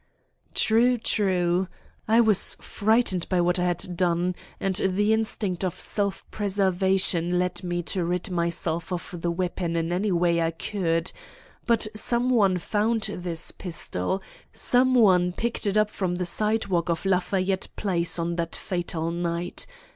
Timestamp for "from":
15.91-16.15